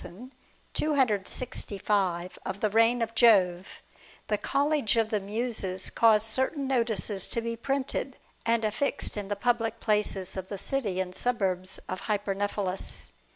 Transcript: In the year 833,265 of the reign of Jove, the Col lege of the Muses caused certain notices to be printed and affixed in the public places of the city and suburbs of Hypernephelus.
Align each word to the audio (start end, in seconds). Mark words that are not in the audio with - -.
In 0.03 0.31
the 0.73 0.79
year 0.81 0.89
833,265 0.93 2.39
of 2.43 2.59
the 2.59 2.71
reign 2.71 3.03
of 3.03 3.13
Jove, 3.13 3.83
the 4.29 4.37
Col 4.39 4.69
lege 4.69 4.97
of 4.97 5.11
the 5.11 5.19
Muses 5.19 5.91
caused 5.91 6.25
certain 6.25 6.65
notices 6.65 7.27
to 7.27 7.39
be 7.39 7.55
printed 7.55 8.17
and 8.43 8.65
affixed 8.65 9.15
in 9.15 9.27
the 9.27 9.35
public 9.35 9.79
places 9.79 10.35
of 10.35 10.47
the 10.47 10.57
city 10.57 10.99
and 10.99 11.13
suburbs 11.15 11.77
of 11.87 12.01
Hypernephelus. 12.07 13.11